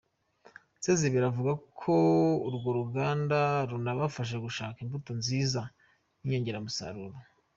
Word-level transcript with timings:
Sezibera 0.83 1.25
avuga 1.31 1.51
ko 1.81 1.93
urwo 2.47 2.69
ruganda 2.79 3.39
runabafasha 3.71 4.35
gushaka 4.45 4.77
imbuto 4.83 5.09
nziza 5.19 5.61
n’inyongeramusaruro. 6.19 7.17